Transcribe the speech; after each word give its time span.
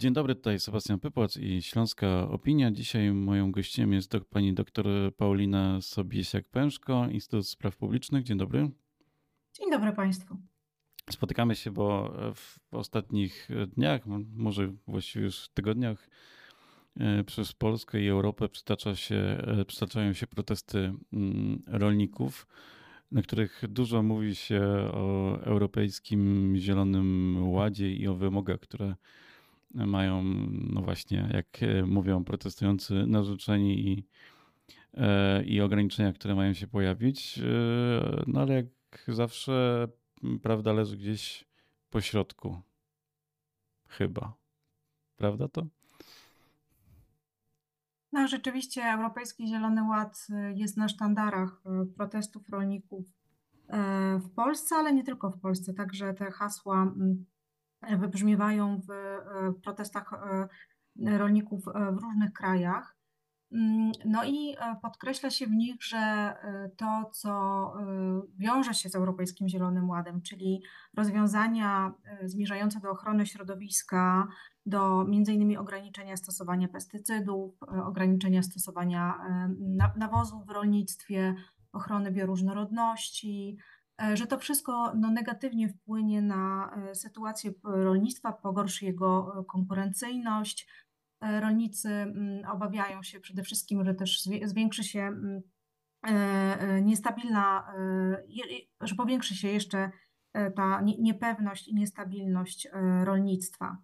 Dzień 0.00 0.12
dobry, 0.12 0.34
tutaj 0.34 0.60
Sebastian 0.60 1.00
Pypłac 1.00 1.36
i 1.36 1.62
Śląska 1.62 2.28
Opinia. 2.28 2.70
Dzisiaj 2.70 3.12
moją 3.12 3.52
gościem 3.52 3.92
jest 3.92 4.10
dok 4.10 4.24
pani 4.24 4.54
doktor 4.54 4.86
Paulina 5.16 5.78
Sobiesiak-Pęszko, 5.80 7.10
Instytut 7.10 7.48
Spraw 7.48 7.76
Publicznych. 7.76 8.24
Dzień 8.24 8.38
dobry. 8.38 8.70
Dzień 9.52 9.70
dobry 9.70 9.92
Państwu. 9.92 10.36
Spotykamy 11.10 11.56
się, 11.56 11.70
bo 11.70 12.14
w 12.34 12.58
ostatnich 12.70 13.48
dniach, 13.76 14.02
może 14.34 14.72
właściwie 14.86 15.24
już 15.24 15.48
tygodniach, 15.48 16.08
e, 16.96 17.24
przez 17.24 17.52
Polskę 17.52 18.02
i 18.02 18.08
Europę 18.08 18.48
przytacza 18.48 18.96
się, 18.96 19.16
e, 19.16 19.64
przytaczają 19.64 20.12
się 20.12 20.26
protesty 20.26 20.92
mm, 21.12 21.62
rolników, 21.66 22.46
na 23.10 23.22
których 23.22 23.62
dużo 23.68 24.02
mówi 24.02 24.34
się 24.34 24.62
o 24.92 25.38
Europejskim 25.42 26.54
Zielonym 26.56 27.36
Ładzie 27.48 27.94
i 27.94 28.08
o 28.08 28.14
wymogach, 28.14 28.60
które 28.60 28.94
mają, 29.74 30.22
no 30.70 30.82
właśnie, 30.82 31.28
jak 31.32 31.58
mówią 31.86 32.24
protestujący, 32.24 33.06
narzuceni 33.06 33.88
i, 33.88 34.06
e, 34.94 35.44
i 35.44 35.60
ograniczenia, 35.60 36.12
które 36.12 36.34
mają 36.34 36.54
się 36.54 36.66
pojawić. 36.66 37.40
No 38.26 38.40
ale 38.40 38.54
jak 38.54 38.66
zawsze 39.08 39.88
prawda 40.42 40.72
leży 40.72 40.96
gdzieś 40.96 41.44
po 41.90 42.00
środku. 42.00 42.60
Chyba. 43.88 44.34
Prawda 45.16 45.48
to? 45.48 45.66
No 48.12 48.28
rzeczywiście 48.28 48.82
Europejski 48.82 49.48
Zielony 49.48 49.82
Ład 49.88 50.26
jest 50.54 50.76
na 50.76 50.88
sztandarach 50.88 51.62
protestów 51.96 52.48
rolników 52.48 53.04
w 54.18 54.30
Polsce, 54.34 54.76
ale 54.76 54.92
nie 54.92 55.04
tylko 55.04 55.30
w 55.30 55.40
Polsce. 55.40 55.74
Także 55.74 56.14
te 56.14 56.30
hasła 56.30 56.94
wybrzmiewają 57.98 58.80
w 58.80 58.90
protestach 59.62 60.10
rolników 60.96 61.64
w 61.64 62.02
różnych 62.02 62.32
krajach. 62.32 63.00
Mm, 63.52 63.92
no 64.04 64.24
i 64.24 64.56
e, 64.58 64.76
podkreśla 64.82 65.30
się 65.30 65.46
w 65.46 65.50
nich, 65.50 65.84
że 65.84 65.98
e, 65.98 66.70
to, 66.76 67.10
co 67.12 67.30
e, 67.80 68.22
wiąże 68.38 68.74
się 68.74 68.88
z 68.88 68.94
Europejskim 68.94 69.48
Zielonym 69.48 69.88
Ładem, 69.88 70.22
czyli 70.22 70.62
rozwiązania 70.96 71.94
zmierzające 72.24 72.80
do 72.80 72.90
ochrony 72.90 73.26
środowiska, 73.26 74.28
do 74.66 75.04
między 75.04 75.32
innymi 75.32 75.56
ograniczenia 75.56 76.16
stosowania 76.16 76.68
pestycydów, 76.68 77.54
ograniczenia 77.86 78.42
stosowania 78.42 79.14
nawozów 79.96 80.46
w 80.46 80.50
rolnictwie, 80.50 81.34
ochrony 81.72 82.12
bioróżnorodności, 82.12 83.58
że 84.14 84.26
to 84.26 84.38
wszystko 84.38 84.92
no, 84.94 85.10
negatywnie 85.10 85.68
wpłynie 85.68 86.22
na 86.22 86.74
sytuację 86.94 87.50
rolnictwa, 87.64 88.32
pogorszy 88.32 88.84
jego 88.84 89.44
konkurencyjność, 89.48 90.66
E, 91.20 91.40
rolnicy 91.40 91.88
mm, 91.88 92.50
obawiają 92.50 93.02
się 93.02 93.20
przede 93.20 93.42
wszystkim, 93.42 93.84
że 93.84 93.94
też 93.94 94.22
zwiększy 94.44 94.84
się 94.84 95.00
mm, 95.00 95.42
e, 96.06 96.10
e, 96.60 96.82
niestabilna, 96.82 97.72
że 98.80 98.94
powiększy 98.94 99.34
się 99.34 99.48
jeszcze 99.48 99.90
ta 100.56 100.80
niepewność 100.80 101.68
i 101.68 101.74
niestabilność 101.74 102.68
rolnictwa. 103.04 103.76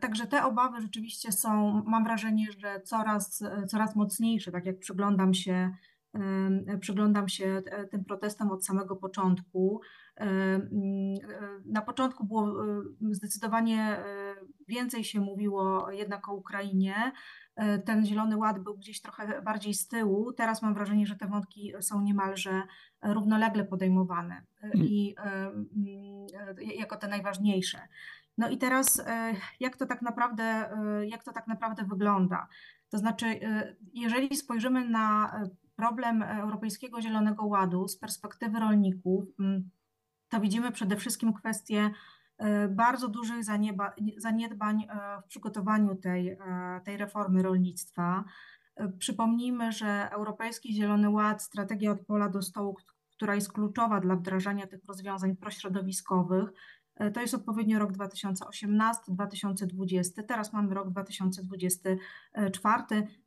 Także 0.00 0.26
te 0.26 0.44
obawy 0.44 0.80
rzeczywiście 0.80 1.32
są, 1.32 1.82
mam 1.86 2.04
wrażenie, 2.04 2.46
że 2.58 2.80
coraz, 2.80 3.42
coraz 3.68 3.96
mocniejsze, 3.96 4.52
tak 4.52 4.66
jak 4.66 4.78
przyglądam 4.78 5.34
się 5.34 5.70
przyglądam 6.80 7.28
się 7.28 7.62
tym 7.90 8.04
protestom 8.04 8.50
od 8.50 8.66
samego 8.66 8.96
początku. 8.96 9.80
Na 11.66 11.82
początku 11.82 12.26
było 12.26 12.54
zdecydowanie 13.10 14.04
więcej 14.68 15.04
się 15.04 15.20
mówiło 15.20 15.90
jednak 15.90 16.28
o 16.28 16.34
Ukrainie. 16.34 17.12
Ten 17.84 18.06
Zielony 18.06 18.36
Ład 18.36 18.58
był 18.58 18.76
gdzieś 18.76 19.00
trochę 19.00 19.42
bardziej 19.42 19.74
z 19.74 19.88
tyłu. 19.88 20.32
Teraz 20.32 20.62
mam 20.62 20.74
wrażenie, 20.74 21.06
że 21.06 21.16
te 21.16 21.26
wątki 21.26 21.72
są 21.80 22.00
niemalże 22.00 22.62
równolegle 23.02 23.64
podejmowane 23.64 24.42
i 24.74 25.14
jako 26.78 26.96
te 26.96 27.08
najważniejsze. 27.08 27.78
No 28.38 28.48
i 28.48 28.58
teraz 28.58 29.04
jak 29.60 29.76
to 29.76 29.86
tak 29.86 30.02
naprawdę, 30.02 30.70
jak 31.06 31.24
to 31.24 31.32
tak 31.32 31.46
naprawdę 31.46 31.84
wygląda? 31.84 32.48
To 32.88 32.98
znaczy, 32.98 33.26
jeżeli 33.94 34.36
spojrzymy 34.36 34.88
na 34.88 35.32
problem 35.80 36.22
Europejskiego 36.22 37.02
Zielonego 37.02 37.44
Ładu 37.46 37.88
z 37.88 37.98
perspektywy 37.98 38.60
rolników, 38.60 39.24
mm, 39.38 39.70
to 40.28 40.40
widzimy 40.40 40.72
przede 40.72 40.96
wszystkim 40.96 41.32
kwestię 41.32 41.90
e, 42.38 42.68
bardzo 42.68 43.08
dużych 43.08 43.44
zaniedbań 44.16 44.82
e, 44.82 45.22
w 45.22 45.26
przygotowaniu 45.26 45.96
tej, 45.96 46.28
e, 46.28 46.36
tej 46.84 46.96
reformy 46.96 47.42
rolnictwa. 47.42 48.24
Przypomnijmy, 48.98 49.72
że 49.72 50.08
Europejski 50.12 50.74
Zielony 50.74 51.10
Ład, 51.10 51.42
strategia 51.42 51.92
od 51.92 52.06
pola 52.06 52.28
do 52.28 52.42
stołu, 52.42 52.76
która 53.16 53.34
jest 53.34 53.52
kluczowa 53.52 54.00
dla 54.00 54.16
wdrażania 54.16 54.66
tych 54.66 54.84
rozwiązań 54.84 55.36
prośrodowiskowych, 55.36 56.50
to 57.14 57.20
jest 57.20 57.34
odpowiednio 57.34 57.78
rok 57.78 57.92
2018-2020. 57.92 60.22
Teraz 60.28 60.52
mamy 60.52 60.74
rok 60.74 60.90
2024. 60.90 62.82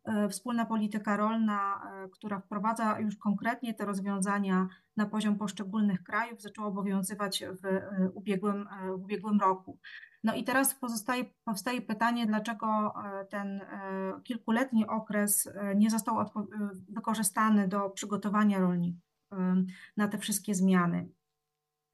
E, 0.05 0.29
wspólna 0.29 0.65
polityka 0.65 1.17
rolna, 1.17 1.81
e, 2.05 2.09
która 2.09 2.39
wprowadza 2.39 2.99
już 2.99 3.17
konkretnie 3.17 3.73
te 3.73 3.85
rozwiązania 3.85 4.67
na 4.97 5.05
poziom 5.05 5.37
poszczególnych 5.37 6.03
krajów, 6.03 6.41
zaczęła 6.41 6.67
obowiązywać 6.67 7.43
w 7.63 7.81
ubiegłym, 8.13 8.67
w 8.97 9.03
ubiegłym 9.03 9.39
roku. 9.39 9.79
No 10.23 10.35
i 10.35 10.43
teraz 10.43 10.75
pozostaje, 10.75 11.25
powstaje 11.43 11.81
pytanie, 11.81 12.25
dlaczego 12.25 12.93
ten 13.29 13.61
kilkuletni 14.23 14.87
okres 14.87 15.49
nie 15.75 15.89
został 15.89 16.15
wykorzystany 16.89 17.67
do 17.67 17.89
przygotowania 17.89 18.59
rolników 18.59 19.01
na 19.97 20.07
te 20.07 20.17
wszystkie 20.17 20.55
zmiany. 20.55 21.09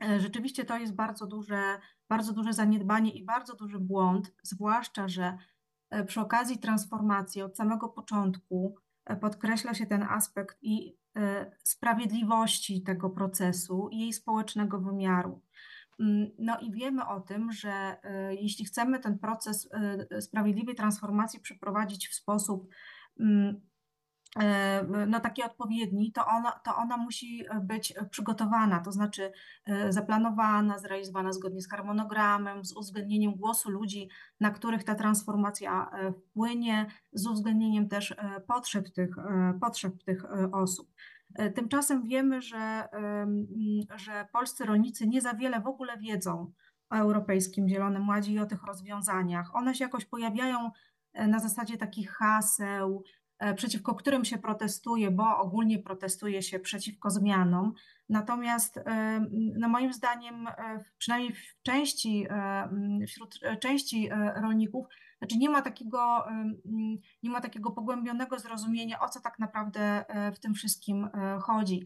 E, 0.04 0.20
rzeczywiście 0.20 0.66
to 0.66 0.78
jest 0.78 0.96
bardzo 0.96 1.28
duże, 1.28 1.80
bardzo 2.10 2.34
duże 2.34 2.54
zaniedbanie 2.54 3.12
i 3.12 3.26
bardzo 3.26 3.56
duży 3.56 3.80
błąd, 3.80 4.34
zwłaszcza, 4.44 5.08
że 5.08 5.38
e, 5.90 6.06
przy 6.06 6.22
okazji 6.22 6.58
transformacji 6.58 7.42
od 7.42 7.58
samego 7.58 7.90
początku 7.90 8.76
e, 9.06 9.16
podkreśla 9.16 9.74
się 9.74 9.86
ten 9.86 10.04
aspekt 10.04 10.58
i 10.62 11.00
sprawiedliwości 11.64 12.84
tego 12.84 13.10
procesu 13.10 13.90
i 13.92 14.00
jej 14.00 14.14
społecznego 14.14 14.80
wymiaru. 14.80 15.42
Mm, 16.00 16.30
no 16.40 16.60
i 16.60 16.72
wiemy 16.72 17.06
o 17.08 17.20
tym, 17.20 17.52
że 17.52 17.98
jeśli 18.30 18.66
chcemy 18.66 19.00
ten 19.00 19.20
proces 19.20 19.70
sprawiedliwej 20.20 20.76
transformacji 20.76 21.40
przeprowadzić 21.40 22.08
w 22.08 22.14
sposób 22.14 22.70
mm, 23.20 23.62
no, 25.08 25.20
taki 25.20 25.44
odpowiedni, 25.44 26.12
to 26.12 26.28
ona, 26.28 26.52
to 26.52 26.76
ona 26.76 26.98
musi 26.98 27.46
być 27.62 27.94
przygotowana, 28.12 28.80
to 28.80 28.92
znaczy 28.92 29.32
e, 29.66 29.94
zaplanowana, 29.94 30.80
zrealizowana 30.80 31.34
zgodnie 31.34 31.62
z 31.62 31.70
harmonogramem, 31.70 32.66
z 32.66 32.76
uwzględnieniem 32.76 33.36
głosu 33.36 33.70
ludzi, 33.70 34.10
na 34.40 34.52
których 34.52 34.84
ta 34.84 34.96
transformacja 34.96 35.92
e, 35.92 36.14
wpłynie, 36.14 36.86
z 37.14 37.28
uwzględnieniem 37.28 37.90
też 37.90 38.16
potrzeb 38.48 38.90
tych, 38.90 39.16
potrzeb 39.62 40.04
tych 40.04 40.24
osób. 40.52 40.94
Tymczasem 41.56 42.04
wiemy, 42.04 42.42
że, 42.42 42.88
że 43.96 44.28
polscy 44.32 44.66
rolnicy 44.66 45.08
nie 45.08 45.22
za 45.22 45.34
wiele 45.34 45.62
w 45.62 45.68
ogóle 45.68 45.98
wiedzą 45.98 46.52
o 46.90 46.96
Europejskim 46.96 47.70
Zielonym 47.70 48.10
Ładzie 48.10 48.32
i 48.32 48.40
o 48.40 48.46
tych 48.46 48.64
rozwiązaniach. 48.64 49.56
One 49.56 49.76
się 49.76 49.84
jakoś 49.84 50.06
pojawiają 50.06 50.72
na 51.14 51.40
zasadzie 51.40 51.78
takich 51.78 52.12
haseł, 52.12 53.04
E, 53.04 53.19
przeciwko 53.56 53.96
którym 53.96 54.26
się 54.26 54.38
protestuje, 54.38 55.12
bo 55.12 55.38
ogólnie 55.38 55.80
protestuje 55.80 56.42
się 56.42 56.60
przeciwko 56.60 57.10
zmianom. 57.10 57.74
Natomiast 58.10 58.78
e, 58.78 59.26
no 59.32 59.70
moim 59.70 59.94
zdaniem, 59.94 60.48
e, 60.48 60.84
przynajmniej 60.98 61.34
w 61.34 61.62
części, 61.62 62.28
wśród 63.08 63.40
części 63.60 64.10
rolników, 64.36 64.86
znaczy 65.18 65.38
nie 65.38 65.50
ma 65.50 65.62
takiego, 65.62 66.25
nie 67.24 67.30
ma 67.30 67.42
takiego 67.42 67.72
pogłębionego 67.72 68.40
zrozumienia, 68.40 69.00
o 69.00 69.10
co 69.10 69.22
tak 69.22 69.40
naprawdę 69.40 70.06
w 70.36 70.40
tym 70.40 70.54
wszystkim 70.54 71.10
chodzi. 71.42 71.86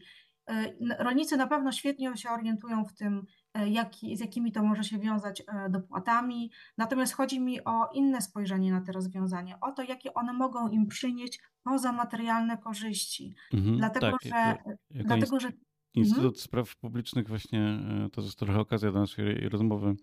Rolnicy 0.98 1.36
na 1.36 1.46
pewno 1.46 1.72
świetnie 1.72 2.16
się 2.16 2.30
orientują 2.30 2.84
w 2.84 2.94
tym, 2.94 3.26
E, 3.54 3.68
jak, 3.68 3.94
z 4.14 4.20
jakimi 4.20 4.52
to 4.52 4.62
może 4.62 4.84
się 4.84 4.98
wiązać 4.98 5.40
e, 5.46 5.70
dopłatami. 5.70 6.50
Natomiast 6.78 7.12
chodzi 7.14 7.40
mi 7.40 7.64
o 7.64 7.90
inne 7.94 8.22
spojrzenie 8.22 8.72
na 8.72 8.80
te 8.80 8.92
rozwiązania, 8.92 9.60
o 9.60 9.72
to, 9.72 9.82
jakie 9.82 10.14
one 10.14 10.32
mogą 10.32 10.68
im 10.68 10.86
przynieść 10.86 11.40
poza 11.62 11.92
materialne 11.92 12.58
korzyści. 12.58 13.34
Mhm, 13.52 13.78
dlatego, 13.78 14.10
tak, 14.10 14.22
że, 14.22 14.28
jako, 14.28 14.70
jako 14.90 15.08
dlatego, 15.08 15.40
że 15.40 15.52
Instytut 15.94 16.24
mhm. 16.24 16.40
Spraw 16.40 16.76
Publicznych 16.76 17.28
właśnie, 17.28 17.60
e, 17.60 18.08
to 18.12 18.20
jest 18.22 18.38
trochę 18.38 18.60
okazja 18.60 18.92
do 18.92 19.00
naszej 19.00 19.48
rozmowy, 19.48 19.94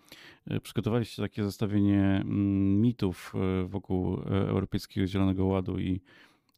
przygotowaliście 0.63 1.21
takie 1.21 1.43
zestawienie 1.43 2.01
mm, 2.01 2.81
mitów 2.81 3.33
wokół 3.65 4.15
Europejskiego 4.25 5.07
Zielonego 5.07 5.45
Ładu 5.45 5.79
i, 5.79 6.01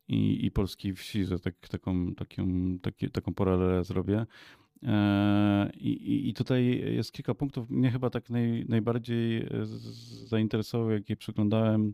i, 0.08 0.46
i 0.46 0.52
polskiej 0.52 0.94
wsi, 0.94 1.26
że 1.26 1.40
tak, 1.40 1.56
taką, 1.70 2.16
taką, 2.16 2.46
taki, 2.82 3.12
taką 3.12 3.34
paralelę 3.34 3.84
zrobię. 3.84 4.26
E, 4.86 5.72
I, 5.78 6.30
I 6.30 6.34
tutaj 6.34 6.66
jest 6.96 7.12
kilka 7.12 7.34
punktów. 7.34 7.70
Mnie 7.70 7.92
chyba 7.92 8.10
tak 8.10 8.30
naj, 8.30 8.66
najbardziej 8.70 9.48
zainteresował, 10.26 10.92
jak 10.92 11.10
je 11.10 11.16
przeglądałem, 11.16 11.94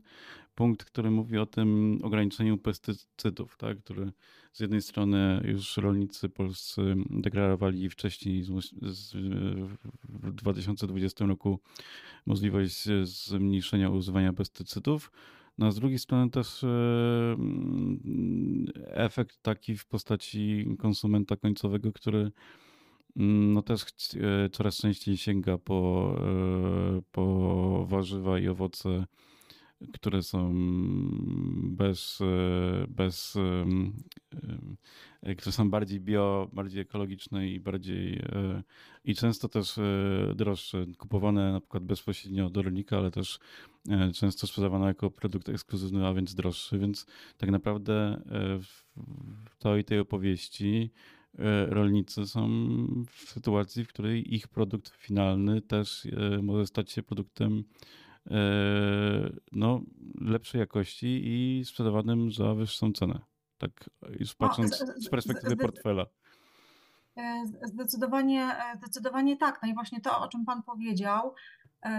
punkt, 0.56 0.84
który 0.84 1.12
mówi 1.12 1.38
o 1.38 1.46
tym 1.46 2.00
ograniczeniu 2.04 2.58
pestycydów, 2.58 3.58
tak? 3.58 3.80
który 3.80 4.12
z 4.54 4.60
jednej 4.60 4.82
strony 4.82 5.42
już 5.48 5.78
rolnicy 5.78 6.30
polscy 6.30 6.96
deklarowali 7.10 7.90
wcześniej 7.90 8.44
z, 8.82 9.14
w 10.10 10.32
2020 10.32 11.26
roku 11.26 11.60
możliwość 12.26 12.88
zmniejszenia 13.04 13.90
używania 13.90 14.34
pestycydów, 14.34 15.12
no 15.58 15.72
z 15.72 15.76
drugiej 15.76 16.00
strony 16.00 16.32
też 16.32 16.64
e, 16.64 17.38
efekt 18.86 19.42
taki 19.42 19.78
w 19.78 19.86
postaci 19.86 20.68
konsumenta 20.80 21.36
końcowego, 21.36 21.92
który 21.94 22.20
mm, 22.20 22.32
no 23.16 23.62
też 23.62 23.82
e, 23.84 24.50
coraz 24.50 24.78
częściej 24.78 25.18
sięga 25.18 25.58
po, 25.58 26.16
e, 26.98 27.02
po 27.12 27.86
warzywa 27.90 28.40
i 28.40 28.48
owoce 28.48 29.06
które 29.94 30.24
są 30.24 30.54
bez, 31.64 32.20
bez 32.88 33.38
które 35.38 35.52
są 35.52 35.70
bardziej 35.70 36.00
bio, 36.00 36.50
bardziej 36.54 36.82
ekologiczne 36.82 37.48
i 37.48 37.60
bardziej 37.60 38.20
e, 38.20 38.64
i 39.06 39.16
często 39.16 39.50
też 39.50 39.78
e, 39.78 40.34
droższe, 40.36 40.86
kupowane 40.98 41.52
na 41.52 41.60
przykład 41.60 41.84
bezpośrednio 41.84 42.46
od 42.46 42.58
rolnika, 42.58 42.98
ale 42.98 43.12
też 43.12 43.40
e, 43.90 44.12
często 44.12 44.48
sprzedawane 44.48 44.88
jako 44.88 45.12
produkt 45.12 45.50
ekskluzywny, 45.50 46.08
a 46.08 46.14
więc 46.14 46.36
droższy, 46.36 46.80
więc 46.80 47.06
tak 47.38 47.52
naprawdę 47.52 48.22
w 48.62 49.56
całej 49.58 49.84
tej 49.84 50.00
opowieści 50.00 50.92
rolnicy 51.68 52.26
są 52.26 52.48
w 53.10 53.30
sytuacji, 53.30 53.86
w 53.86 53.88
której 53.88 54.36
ich 54.36 54.48
produkt 54.48 54.90
finalny 54.90 55.62
też 55.62 56.08
może 56.42 56.68
stać 56.68 56.92
się 56.92 57.04
produktem 57.04 57.64
E, 58.32 59.30
no, 59.52 59.82
lepszej 60.22 60.60
jakości 60.60 61.22
i 61.24 61.66
sprzedawanym 61.66 62.32
za 62.32 62.56
wyższą 62.56 62.92
cenę. 62.92 63.20
Tak 63.58 63.90
już 64.20 64.36
patrząc 64.36 64.84
no, 64.88 64.94
z 64.98 65.10
perspektywy 65.10 65.58
portfela. 65.58 66.06
E, 67.18 67.44
zdecydowanie, 67.64 68.42
e, 68.42 68.78
zdecydowanie 68.78 69.38
tak. 69.38 69.60
No 69.64 69.70
i 69.70 69.74
właśnie 69.74 70.02
to, 70.02 70.22
o 70.22 70.28
czym 70.28 70.46
Pan 70.46 70.64
powiedział, 70.64 71.36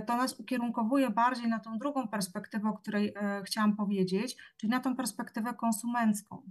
to 0.07 0.17
nas 0.17 0.41
ukierunkowuje 0.41 1.11
bardziej 1.11 1.49
na 1.49 1.59
tą 1.59 1.79
drugą 1.79 2.09
perspektywę, 2.09 2.69
o 2.69 2.73
której 2.73 3.15
chciałam 3.45 3.77
powiedzieć, 3.77 4.37
czyli 4.57 4.71
na 4.71 4.81
tą 4.81 4.97
perspektywę 4.97 5.55
konsumencką. 5.55 6.43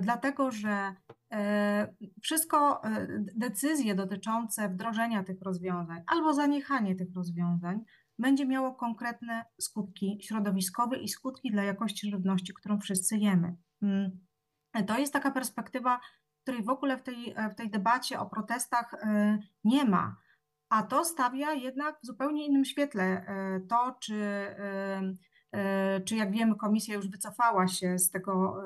Dlatego, 0.00 0.50
że 0.50 0.94
wszystko, 2.22 2.82
decyzje 3.36 3.94
dotyczące 3.94 4.68
wdrożenia 4.68 5.24
tych 5.24 5.42
rozwiązań 5.42 6.02
albo 6.06 6.34
zaniechanie 6.34 6.96
tych 6.96 7.08
rozwiązań 7.16 7.84
będzie 8.18 8.46
miało 8.46 8.74
konkretne 8.74 9.44
skutki 9.60 10.18
środowiskowe 10.22 10.98
i 10.98 11.08
skutki 11.08 11.50
dla 11.50 11.62
jakości 11.62 12.10
żywności, 12.10 12.54
którą 12.54 12.80
wszyscy 12.80 13.16
jemy. 13.16 13.56
Mm. 13.82 14.10
To 14.86 14.98
jest 14.98 15.12
taka 15.12 15.30
perspektywa, 15.30 16.00
której 16.42 16.64
w 16.64 16.68
ogóle 16.68 16.98
w 16.98 17.02
tej, 17.02 17.34
w 17.52 17.54
tej 17.54 17.70
debacie 17.70 18.20
o 18.20 18.26
protestach 18.26 18.94
e, 18.94 19.38
nie 19.64 19.84
ma. 19.84 20.16
A 20.70 20.82
to 20.82 21.04
stawia 21.04 21.52
jednak 21.52 21.98
w 22.02 22.06
zupełnie 22.06 22.46
innym 22.46 22.64
świetle 22.64 23.04
e, 23.04 23.60
to, 23.68 23.96
czy, 24.00 24.14
e, 24.14 25.02
czy 26.04 26.16
jak 26.16 26.32
wiemy, 26.32 26.54
komisja 26.54 26.94
już 26.94 27.08
wycofała 27.08 27.68
się 27.68 27.98
z, 27.98 28.10
tego, 28.10 28.64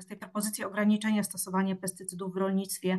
z 0.00 0.06
tej 0.06 0.16
propozycji 0.16 0.64
ograniczenia 0.64 1.22
stosowania 1.22 1.76
pestycydów 1.76 2.34
w 2.34 2.36
rolnictwie 2.36 2.98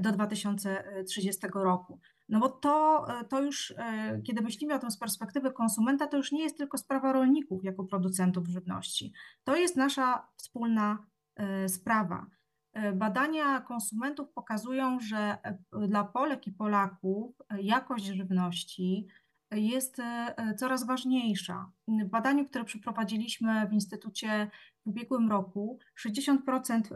do 0.00 0.12
2030 0.12 1.46
roku. 1.54 2.00
No 2.28 2.40
bo 2.40 2.48
to, 2.48 3.06
to 3.28 3.42
już, 3.42 3.74
e, 3.78 4.20
kiedy 4.24 4.42
myślimy 4.42 4.74
o 4.74 4.78
tym 4.78 4.90
z 4.90 4.98
perspektywy 4.98 5.52
konsumenta, 5.52 6.06
to 6.06 6.16
już 6.16 6.32
nie 6.32 6.42
jest 6.42 6.58
tylko 6.58 6.78
sprawa 6.78 7.12
rolników 7.12 7.64
jako 7.64 7.84
producentów 7.84 8.48
żywności. 8.48 9.12
To 9.44 9.56
jest 9.56 9.76
nasza 9.76 10.28
wspólna 10.36 11.06
e, 11.36 11.68
sprawa. 11.68 12.26
E, 12.72 12.92
badania 12.92 13.60
konsumentów 13.60 14.30
pokazują, 14.32 15.00
że 15.00 15.38
dla 15.88 16.04
Polek 16.04 16.46
i 16.46 16.52
Polaków 16.52 17.36
jakość 17.60 18.04
żywności 18.04 19.06
jest 19.50 19.96
coraz 20.56 20.86
ważniejsza. 20.86 21.72
W 21.88 22.08
badaniu, 22.08 22.46
które 22.46 22.64
przeprowadziliśmy 22.64 23.68
w 23.68 23.72
Instytucie 23.72 24.50
w 24.86 24.88
ubiegłym 24.88 25.30
roku 25.30 25.78
60% 26.06 26.36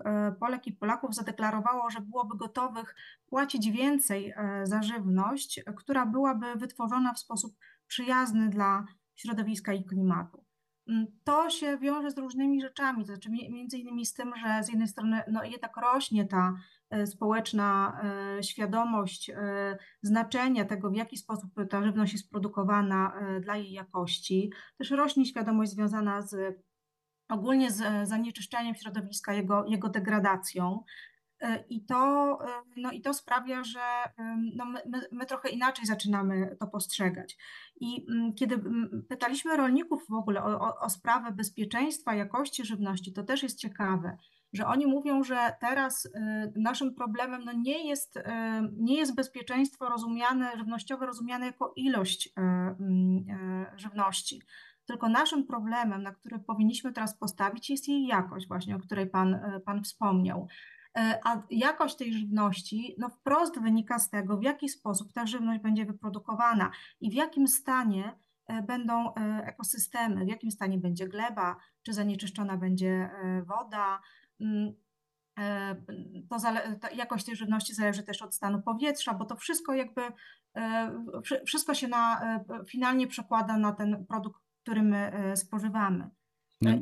e, 0.04 0.32
Polek 0.32 0.66
i 0.66 0.72
Polaków 0.72 1.14
zadeklarowało, 1.14 1.90
że 1.90 2.00
byłoby 2.00 2.36
gotowych 2.36 2.94
płacić 3.26 3.70
więcej 3.70 4.32
e, 4.36 4.66
za 4.66 4.82
żywność, 4.82 5.60
która 5.76 6.06
byłaby 6.06 6.46
wytworzona 6.56 7.14
w 7.14 7.18
sposób 7.18 7.56
przyjazny 7.86 8.48
dla 8.48 8.86
środowiska 9.16 9.72
i 9.72 9.84
klimatu. 9.84 10.44
Mm, 10.88 11.06
to 11.24 11.50
się 11.50 11.78
wiąże 11.78 12.10
z 12.10 12.18
różnymi 12.18 12.60
rzeczami, 12.60 13.04
to 13.04 13.06
znaczy 13.06 13.30
między 13.30 13.78
innymi 13.78 14.06
z 14.06 14.14
tym, 14.14 14.32
że 14.36 14.64
z 14.64 14.68
jednej 14.68 14.88
strony 14.88 15.22
no, 15.32 15.44
jednak 15.44 15.76
rośnie 15.76 16.26
ta 16.26 16.48
e, 16.48 16.54
społeczna 17.06 18.00
świadomość 18.42 19.30
znaczenia 20.02 20.64
tego, 20.64 20.90
w 20.90 20.96
jaki 20.96 21.16
sposób 21.16 21.50
ta 21.70 21.84
żywność 21.84 22.12
jest 22.12 22.30
produkowana 22.30 23.12
dla 23.40 23.56
jej 23.56 23.72
jakości. 23.72 24.52
Też 24.78 24.90
rośnie 24.90 25.26
świadomość 25.26 25.70
związana 25.70 26.22
z 26.22 26.60
ogólnie 27.30 27.70
z 27.70 27.80
e, 27.80 28.06
zanieczyszczeniem 28.06 28.74
środowiska, 28.74 29.32
jego, 29.32 29.66
jego 29.66 29.88
degradacją. 29.88 30.84
E, 31.40 31.64
I 31.68 31.84
to, 31.84 32.38
e, 32.44 32.62
no 32.76 32.90
i 32.90 33.00
to 33.00 33.14
sprawia, 33.14 33.64
że 33.64 33.80
no 34.56 34.64
my, 34.64 34.80
my, 35.12 35.26
trochę 35.26 35.48
inaczej 35.48 35.86
zaczynamy 35.86 36.56
to 36.60 36.66
postrzegać. 36.66 37.36
I 37.80 38.06
mm, 38.10 38.34
kiedy 38.34 38.62
pytaliśmy 39.08 39.56
rolników 39.56 40.06
w 40.08 40.14
ogóle 40.14 40.44
o, 40.44 40.78
o 40.80 40.90
sprawę 40.90 41.32
bezpieczeństwa, 41.32 42.14
jakości 42.14 42.64
żywności, 42.64 43.12
to 43.12 43.22
też 43.22 43.42
jest 43.42 43.58
ciekawe, 43.58 44.16
że 44.52 44.66
oni 44.66 44.86
mówią, 44.86 45.24
że 45.24 45.52
teraz 45.60 46.08
naszym 46.56 46.94
problemem 46.94 47.44
no 47.44 47.52
nie, 47.52 47.88
jest, 47.88 48.18
nie 48.76 48.96
jest 48.96 49.14
bezpieczeństwo 49.14 49.88
rozumiane, 49.88 50.56
żywnościowe 50.56 51.06
rozumiane 51.06 51.46
jako 51.46 51.72
ilość 51.76 52.32
mm, 52.36 53.24
żywności, 53.76 54.42
tylko 54.84 55.08
naszym 55.08 55.46
problemem, 55.46 56.02
na 56.02 56.12
który 56.12 56.38
powinniśmy 56.38 56.92
teraz 56.92 57.18
postawić, 57.18 57.70
jest 57.70 57.88
jej 57.88 58.06
jakość, 58.06 58.48
właśnie 58.48 58.76
o 58.76 58.78
której 58.78 59.06
Pan, 59.06 59.40
pan 59.64 59.82
wspomniał. 59.82 60.48
A 61.24 61.42
jakość 61.50 61.96
tej 61.96 62.12
żywności 62.12 62.94
no 62.98 63.08
wprost 63.08 63.60
wynika 63.60 63.98
z 63.98 64.10
tego, 64.10 64.36
w 64.36 64.42
jaki 64.42 64.68
sposób 64.68 65.12
ta 65.12 65.26
żywność 65.26 65.62
będzie 65.62 65.86
wyprodukowana 65.86 66.70
i 67.00 67.10
w 67.10 67.14
jakim 67.14 67.48
stanie 67.48 68.18
będą 68.66 69.14
ekosystemy, 69.42 70.24
w 70.24 70.28
jakim 70.28 70.50
stanie 70.50 70.78
będzie 70.78 71.08
gleba, 71.08 71.56
czy 71.82 71.92
zanieczyszczona 71.92 72.56
będzie 72.56 73.10
woda. 73.46 74.00
Mm, 74.40 74.72
to 76.28 76.36
jakość 76.94 77.24
tej 77.24 77.36
żywności 77.36 77.74
zależy 77.74 78.02
też 78.02 78.22
od 78.22 78.34
stanu 78.34 78.62
powietrza, 78.62 79.14
bo 79.14 79.24
to 79.24 79.36
wszystko 79.36 79.74
jakby 79.74 80.02
wszystko 81.46 81.74
się 81.74 81.88
na, 81.88 82.20
finalnie 82.66 83.06
przekłada 83.06 83.58
na 83.58 83.72
ten 83.72 84.06
produkt 84.06 84.40
który 84.62 84.82
my 84.82 84.96
e, 84.96 85.36
spożywamy. 85.36 86.10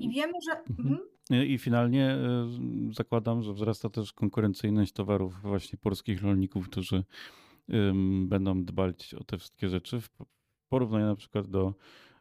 I 0.00 0.10
wiemy, 0.10 0.32
że. 0.48 0.60
Mhm. 0.60 0.98
mhm. 1.30 1.48
I 1.48 1.58
finalnie 1.58 2.10
e, 2.10 2.48
zakładam, 2.92 3.42
że 3.42 3.52
wzrasta 3.52 3.90
też 3.90 4.12
konkurencyjność 4.12 4.92
towarów 4.92 5.40
właśnie 5.42 5.78
polskich 5.78 6.22
rolników, 6.22 6.68
którzy 6.68 7.04
będą 8.24 8.64
dbać 8.64 9.14
o 9.14 9.24
te 9.24 9.38
wszystkie 9.38 9.68
rzeczy 9.68 10.00
w 10.00 10.10
porównaniu 10.68 11.06
na 11.06 11.16
przykład 11.16 11.46
do 11.46 11.74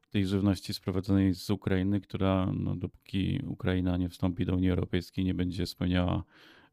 tej 0.09 0.27
żywności 0.27 0.73
sprowadzonej 0.73 1.33
z 1.33 1.49
Ukrainy, 1.49 2.01
która 2.01 2.51
no, 2.53 2.75
dopóki 2.75 3.41
Ukraina 3.47 3.97
nie 3.97 4.09
wstąpi 4.09 4.45
do 4.45 4.55
Unii 4.55 4.69
Europejskiej, 4.69 5.25
nie 5.25 5.33
będzie 5.33 5.65
spełniała, 5.65 6.23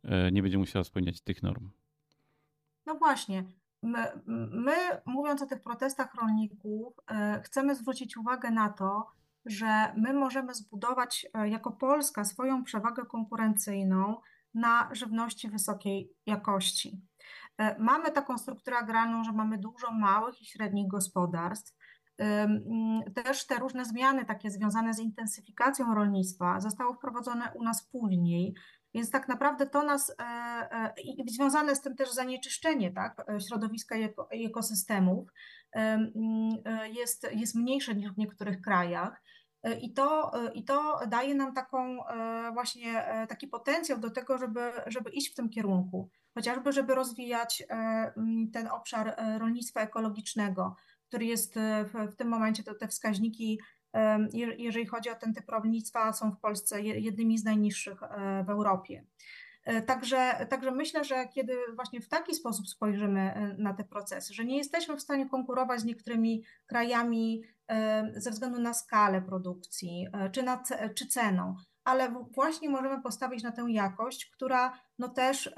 e, 0.05 0.33
nie 0.33 0.43
będzie 0.43 0.59
musiała 0.59 0.85
spełniać 0.85 1.21
tych 1.21 1.43
norm. 1.43 1.71
No 2.87 2.95
właśnie. 2.95 3.45
My, 3.83 4.07
my, 4.53 4.76
mówiąc 5.07 5.43
o 5.43 5.47
tych 5.47 5.62
protestach 5.62 6.14
rolników, 6.14 6.95
e, 7.11 7.41
chcemy 7.45 7.75
zwrócić 7.75 8.17
uwagę 8.17 8.50
na 8.50 8.69
to, 8.69 9.07
że 9.47 9.93
my 9.97 10.12
możemy 10.12 10.55
zbudować 10.55 11.26
e, 11.35 11.49
jako 11.49 11.73
Polska 11.73 12.25
swoją 12.25 12.64
przewagę 12.64 13.07
konkurencyjną 13.07 14.17
na 14.55 14.91
żywności 14.93 15.49
wysokiej 15.49 16.12
jakości. 16.26 17.00
Mamy 17.79 18.11
taką 18.11 18.38
strukturę 18.38 18.76
agrarną, 18.76 19.25
że 19.25 19.33
mamy 19.33 19.59
dużo 19.59 19.91
małych 19.91 20.43
i 20.43 20.47
średnich 20.47 20.88
gospodarstw. 20.88 21.76
Też 23.14 23.47
te 23.47 23.54
różne 23.59 23.85
zmiany 23.85 24.25
takie 24.25 24.50
związane 24.50 24.94
z 24.94 24.99
intensyfikacją 24.99 25.94
rolnictwa 25.94 26.61
zostały 26.61 26.94
wprowadzone 26.94 27.52
u 27.54 27.62
nas 27.62 27.88
później. 27.88 28.54
Więc 28.94 29.11
tak 29.11 29.28
naprawdę 29.28 29.66
to 29.66 29.83
nas, 29.83 30.11
e, 30.11 30.14
e, 30.21 30.94
i 31.02 31.30
związane 31.30 31.76
z 31.76 31.80
tym 31.80 31.97
też 31.97 32.12
zanieczyszczenie 32.12 32.92
tak, 32.92 33.25
e, 33.28 33.40
środowiska 33.40 33.97
i 34.33 34.44
ekosystemów 34.47 35.28
jest, 36.92 37.26
jest 37.33 37.54
mniejsze 37.54 37.94
niż 37.94 38.12
w 38.12 38.18
niektórych 38.18 38.61
krajach. 38.61 39.23
I 39.80 39.92
to, 39.92 40.33
I 40.54 40.64
to 40.64 41.00
daje 41.09 41.35
nam 41.35 41.54
taką 41.54 41.99
właśnie 42.52 43.04
taki 43.28 43.49
potencjał 43.49 43.99
do 43.99 44.11
tego, 44.11 44.38
żeby, 44.38 44.73
żeby 44.87 45.11
iść 45.11 45.33
w 45.33 45.35
tym 45.35 45.50
kierunku. 45.50 46.11
chociażby 46.35 46.73
żeby 46.73 46.94
rozwijać 46.94 47.62
ten 48.52 48.68
obszar 48.73 49.16
rolnictwa 49.38 49.80
ekologicznego, 49.80 50.76
który 51.14 51.26
jest 51.26 51.54
w, 52.11 52.16
tym 52.16 52.28
momencie, 52.28 52.62
to 52.62 52.75
te 52.75 52.88
wskaźniki, 52.88 53.61
jeżeli 54.59 54.87
chodzi 54.87 55.11
o 55.11 55.14
ten 55.14 55.35
typ 55.35 55.49
rolnictwa, 55.49 56.12
są 56.12 56.33
w 56.33 56.40
Polsce 56.40 56.83
jednymi 56.83 57.38
z 57.38 57.44
najniższych 57.44 58.00
w 58.47 58.50
Europie. 58.50 59.04
E, 59.64 59.83
także, 59.83 60.47
także 60.50 60.71
myślę, 60.71 61.04
że 61.04 61.28
kiedy 61.28 61.56
właśnie 61.75 62.00
w 62.00 62.09
taki 62.09 62.35
sposób 62.35 62.68
spojrzymy 62.68 63.21
e, 63.21 63.54
na 63.59 63.75
te 63.75 63.85
procesy, 63.85 64.35
że 64.35 64.44
nie 64.44 64.56
jesteśmy 64.56 64.97
w 64.97 65.02
stanie 65.02 65.28
konkurować 65.28 65.80
z 65.80 65.85
niektórymi 65.85 66.44
krajami 66.66 67.42
e, 67.68 68.12
ze 68.16 68.30
względu 68.30 68.61
na 68.61 68.75
skalę 68.75 69.23
produkcji 69.23 70.06
czy, 70.33 70.42
na, 70.42 70.62
czy 70.94 71.06
ceną, 71.06 71.56
ale 71.85 72.14
właśnie 72.35 72.68
możemy 72.68 73.02
postawić 73.02 73.42
na 73.42 73.52
tę 73.52 73.66
jakość, 73.68 74.26
która 74.26 74.78
no 74.99 75.09
też 75.09 75.54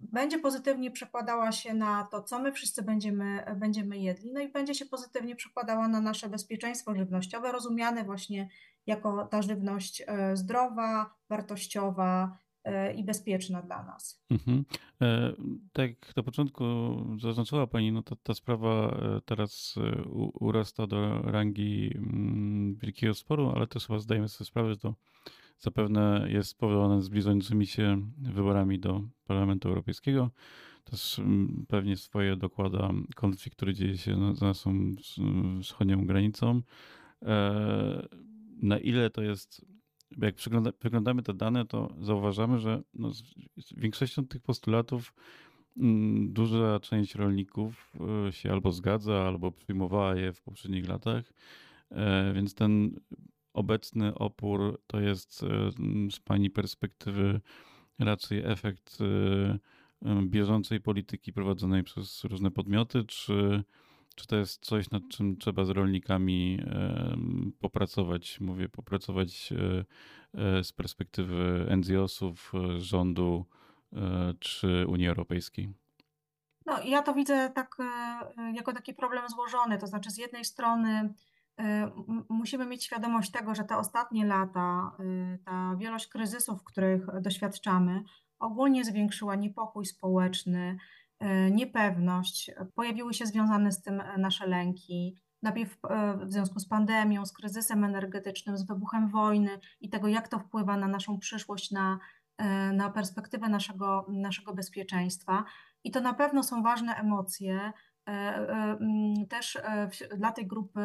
będzie 0.00 0.38
pozytywnie 0.38 0.90
przekładała 0.90 1.52
się 1.52 1.74
na 1.74 2.04
to, 2.04 2.22
co 2.22 2.38
my 2.38 2.52
wszyscy 2.52 2.82
będziemy, 2.82 3.44
będziemy 3.56 3.98
jedli, 3.98 4.32
no 4.32 4.40
i 4.40 4.48
będzie 4.48 4.74
się 4.74 4.86
pozytywnie 4.86 5.36
przekładała 5.36 5.88
na 5.88 6.00
nasze 6.00 6.28
bezpieczeństwo 6.28 6.94
żywnościowe, 6.94 7.52
rozumiane 7.52 8.04
właśnie 8.04 8.48
jako 8.86 9.26
ta 9.26 9.42
żywność 9.42 10.02
zdrowa, 10.34 11.14
wartościowa, 11.28 12.38
E, 12.68 12.94
i 12.94 13.04
bezpieczna 13.04 13.62
dla 13.62 13.82
nas. 13.82 14.22
Mhm. 14.30 14.64
E, 15.02 15.32
tak 15.72 15.88
jak 15.88 16.16
na 16.16 16.22
początku 16.22 16.64
zaznaczyła 17.20 17.66
Pani, 17.66 17.92
no 17.92 18.02
to 18.02 18.16
ta 18.16 18.34
sprawa 18.34 18.88
e, 18.88 19.20
teraz 19.24 19.74
urasta 20.32 20.86
do 20.86 21.22
rangi 21.22 21.92
mm, 21.94 22.76
wielkiego 22.76 23.14
sporu, 23.14 23.52
ale 23.56 23.66
też 23.66 23.86
chyba 23.86 23.98
zdajemy 23.98 24.28
sobie 24.28 24.48
sprawę, 24.48 24.70
że 24.70 24.76
to 24.76 24.94
zapewne 25.58 26.26
jest 26.30 26.50
spowodowane 26.50 27.02
zbliżającymi 27.02 27.66
się 27.66 28.10
wyborami 28.18 28.78
do 28.78 29.02
Parlamentu 29.24 29.68
Europejskiego. 29.68 30.30
Też 30.84 31.18
mm, 31.18 31.64
pewnie 31.68 31.96
swoje 31.96 32.36
dokłada 32.36 32.90
konflikt, 33.16 33.56
który 33.56 33.74
dzieje 33.74 33.98
się 33.98 34.34
za 34.34 34.46
naszą 34.46 34.94
wschodnią 35.62 36.06
granicą. 36.06 36.62
Na 38.62 38.78
ile 38.78 39.10
to 39.10 39.22
jest 39.22 39.66
jak 40.16 40.34
przeglądamy 40.78 41.22
te 41.22 41.34
dane, 41.34 41.66
to 41.66 41.94
zauważamy, 42.00 42.58
że 42.58 42.82
no 42.94 43.10
z, 43.10 43.22
z 43.56 43.74
większością 43.74 44.26
tych 44.26 44.42
postulatów 44.42 45.14
mm, 45.76 46.32
duża 46.32 46.80
część 46.80 47.14
rolników 47.14 47.92
e, 48.28 48.32
się 48.32 48.52
albo 48.52 48.72
zgadza, 48.72 49.26
albo 49.26 49.52
przyjmowała 49.52 50.14
je 50.14 50.32
w 50.32 50.42
poprzednich 50.42 50.88
latach, 50.88 51.32
e, 51.90 52.32
więc 52.34 52.54
ten 52.54 53.00
obecny 53.52 54.14
opór 54.14 54.80
to 54.86 55.00
jest 55.00 55.42
e, 55.42 55.70
z 56.10 56.20
Pani 56.20 56.50
perspektywy 56.50 57.40
raczej 57.98 58.42
efekt 58.44 58.98
bieżącej 60.22 60.80
polityki 60.80 61.32
prowadzonej 61.32 61.84
przez 61.84 62.24
różne 62.24 62.50
podmioty, 62.50 63.04
czy 63.04 63.64
czy 64.18 64.26
to 64.26 64.36
jest 64.36 64.66
coś, 64.66 64.90
nad 64.90 65.02
czym 65.08 65.36
trzeba 65.36 65.64
z 65.64 65.70
rolnikami 65.70 66.58
popracować? 67.60 68.40
Mówię, 68.40 68.68
popracować 68.68 69.52
e, 69.52 69.84
e, 70.58 70.64
z 70.64 70.72
perspektywy 70.72 71.66
NGO-sów, 71.76 72.52
e, 72.54 72.80
rządu 72.80 73.46
czy 74.40 74.86
Unii 74.88 75.08
Europejskiej? 75.08 75.72
No, 76.66 76.82
ja 76.84 77.02
to 77.02 77.14
widzę 77.14 77.50
tak 77.54 77.76
jako 78.54 78.72
taki 78.72 78.94
problem 78.94 79.28
złożony. 79.28 79.78
To 79.78 79.86
znaczy, 79.86 80.10
z 80.10 80.18
jednej 80.18 80.44
strony 80.44 81.14
musimy 82.28 82.66
mieć 82.66 82.84
świadomość 82.84 83.30
tego, 83.30 83.54
że 83.54 83.64
te 83.64 83.76
ostatnie 83.76 84.26
lata, 84.26 84.92
ta 85.44 85.76
wielość 85.78 86.06
kryzysów, 86.06 86.64
których 86.64 87.06
doświadczamy, 87.20 88.02
ogólnie 88.38 88.84
zwiększyła 88.84 89.34
niepokój 89.34 89.86
społeczny, 89.86 90.78
E, 91.20 91.50
niepewność, 91.50 92.50
pojawiły 92.74 93.14
się 93.14 93.26
związane 93.26 93.72
z 93.72 93.82
tym 93.82 94.00
e, 94.00 94.18
nasze 94.18 94.46
lęki. 94.46 95.16
Najpierw 95.42 95.78
e, 95.84 96.16
w 96.26 96.32
związku 96.32 96.60
z 96.60 96.68
pandemią, 96.68 97.26
z 97.26 97.32
kryzysem 97.32 97.84
energetycznym, 97.84 98.58
z 98.58 98.66
wybuchem 98.66 99.08
wojny 99.08 99.58
i 99.80 99.88
tego, 99.90 100.08
jak 100.08 100.28
to 100.28 100.38
wpływa 100.38 100.76
na 100.76 100.88
naszą 100.88 101.18
przyszłość, 101.18 101.70
na, 101.70 101.98
na 102.72 102.90
perspektywę 102.90 103.48
naszego, 103.48 104.06
naszego 104.08 104.54
bezpieczeństwa. 104.54 105.44
I 105.84 105.90
to 105.90 106.00
na 106.00 106.14
pewno 106.14 106.42
są 106.42 106.62
ważne 106.62 106.94
emocje, 106.94 107.72
też 109.28 109.58
dla 110.16 110.32
tej 110.32 110.46
grupy 110.46 110.80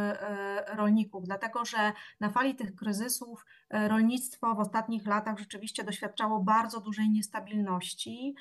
rolników, 0.67 1.25
dlatego 1.25 1.65
że 1.65 1.91
na 2.19 2.29
fali 2.29 2.55
tych 2.55 2.75
kryzysów 2.75 3.45
rolnictwo 3.69 4.55
w 4.55 4.59
ostatnich 4.59 5.07
latach 5.07 5.39
rzeczywiście 5.39 5.83
doświadczało 5.83 6.39
bardzo 6.39 6.81
dużej 6.81 7.09
niestabilności. 7.09 8.35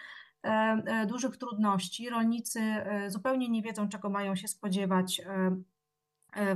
E, 0.45 0.83
e, 0.87 1.07
dużych 1.07 1.37
trudności. 1.37 2.11
Rolnicy 2.11 2.61
e, 2.61 3.11
zupełnie 3.11 3.49
nie 3.49 3.63
wiedzą, 3.63 3.89
czego 3.89 4.11
mają 4.11 4.37
się 4.37 4.49
spodziewać 4.49 5.23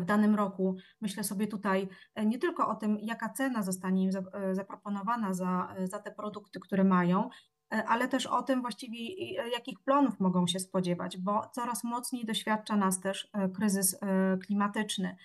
w 0.00 0.04
danym 0.04 0.34
roku. 0.34 0.76
Myślę 1.00 1.24
sobie 1.24 1.46
tutaj 1.46 1.88
nie 2.26 2.38
tylko 2.38 2.68
o 2.68 2.74
tym, 2.74 2.98
jaka 3.00 3.28
cena 3.28 3.62
zostanie 3.62 4.04
im 4.04 4.10
zaproponowana 4.52 5.34
za, 5.34 5.74
za 5.84 5.98
te 5.98 6.10
produkty, 6.10 6.60
które 6.60 6.84
mają, 6.84 7.30
ale 7.70 8.08
też 8.08 8.26
o 8.26 8.42
tym 8.42 8.60
właściwie, 8.60 8.98
jakich 9.52 9.80
plonów 9.80 10.20
mogą 10.20 10.46
się 10.46 10.58
spodziewać, 10.58 11.18
bo 11.18 11.42
coraz 11.52 11.84
mocniej 11.84 12.24
doświadcza 12.26 12.76
nas 12.76 13.00
też 13.00 13.30
kryzys 13.54 14.00
klimatyczny. 14.40 15.16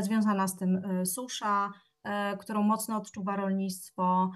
Związana 0.00 0.48
z 0.48 0.56
tym 0.56 0.82
susza, 1.06 1.72
E, 2.04 2.36
którą 2.36 2.62
mocno 2.62 2.96
odczuwa 2.96 3.36
rolnictwo, 3.36 4.30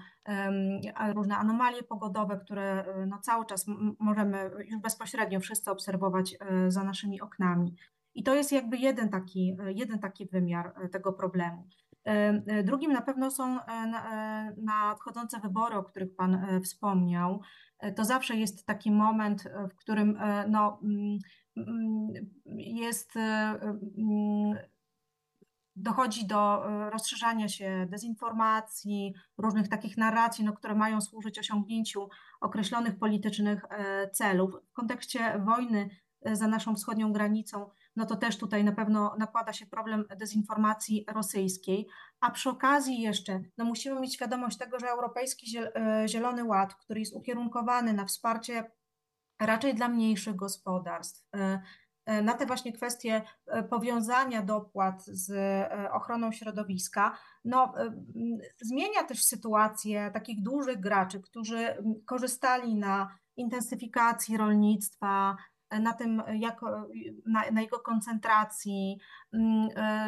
różne 1.13 1.37
anomalie 1.37 1.83
pogodowe, 1.83 2.37
które 2.37 2.85
e, 2.85 3.05
no 3.05 3.19
cały 3.19 3.45
czas 3.45 3.65
możemy 3.99 4.51
już 4.65 4.81
bezpośrednio 4.81 5.39
wszyscy 5.39 5.71
obserwować 5.71 6.35
e, 6.39 6.71
za 6.71 6.83
naszymi 6.83 7.21
oknami. 7.21 7.75
I 8.15 8.23
to 8.23 8.35
jest 8.35 8.51
jakby 8.51 8.77
jeden 8.77 9.09
taki, 9.09 9.57
jeden 9.75 9.99
taki 9.99 10.25
wymiar 10.25 10.73
tego 10.91 11.13
problemu. 11.13 11.67
Drugim 12.63 12.93
na 12.93 13.01
pewno 13.01 13.31
są 13.31 13.59
nadchodzące 14.57 15.39
wybory, 15.39 15.75
o 15.75 15.83
których 15.83 16.15
Pan 16.15 16.61
wspomniał. 16.63 17.41
To 17.95 18.05
zawsze 18.05 18.35
jest 18.35 18.65
taki 18.65 18.91
moment, 18.91 19.43
w 19.71 19.75
którym 19.75 20.19
no, 20.47 20.79
jest 22.57 23.13
dochodzi 25.75 26.27
do 26.27 26.69
e, 26.69 26.89
rozszerzania 26.89 27.47
się 27.47 27.87
dezinformacji, 27.89 29.13
różnych 29.37 29.67
takich 29.67 29.97
narracji, 29.97 30.45
no, 30.45 30.53
które 30.53 30.75
mają 30.75 31.01
służyć 31.01 31.39
osiągnięciu 31.39 32.09
określonych 32.41 32.99
politycznych 32.99 33.65
e, 33.69 34.09
celów. 34.09 34.51
W 34.69 34.73
kontekście 34.73 35.39
wojny 35.45 35.89
e, 36.21 36.35
za 36.35 36.47
naszą 36.47 36.75
wschodnią 36.75 37.13
granicą, 37.13 37.69
no 37.95 38.05
to 38.05 38.15
też 38.15 38.37
tutaj 38.37 38.63
na 38.63 38.71
pewno 38.71 39.15
nakłada 39.19 39.53
się 39.53 39.65
problem 39.65 40.05
dezinformacji 40.19 41.05
rosyjskiej, 41.07 41.87
a 42.19 42.31
przy 42.31 42.49
okazji 42.49 43.01
jeszcze 43.01 43.41
no 43.57 43.65
musimy 43.65 43.99
mieć 43.99 44.13
świadomość 44.13 44.57
tego, 44.57 44.79
że 44.79 44.89
Europejski 44.89 45.59
Zielony 46.05 46.43
Ład, 46.43 46.75
który 46.75 46.99
jest 46.99 47.13
ukierunkowany 47.13 47.93
na 47.93 48.05
wsparcie 48.05 48.71
raczej 49.39 49.75
dla 49.75 49.87
mniejszych 49.87 50.35
gospodarstw, 50.35 51.27
E, 52.05 52.21
na 52.21 52.33
te 52.33 52.45
właśnie 52.45 52.73
kwestie 52.73 53.21
e, 53.47 53.63
powiązania 53.63 54.41
dopłat 54.41 55.05
z 55.05 55.31
e, 55.31 55.91
ochroną 55.91 56.31
środowiska, 56.31 57.17
no, 57.45 57.73
zmienia 58.61 59.03
też 59.03 59.23
sytuację 59.23 60.11
takich 60.13 60.43
dużych 60.43 60.79
graczy, 60.79 61.19
którzy 61.19 61.83
korzystali 62.05 62.75
na 62.75 63.17
intensyfikacji 63.37 64.37
rolnictwa, 64.37 65.35
na 65.71 65.93
tym, 65.93 66.23
jak, 66.33 66.61
na, 67.25 67.41
na, 67.51 67.61
jego 67.61 67.79
koncentracji, 67.79 68.99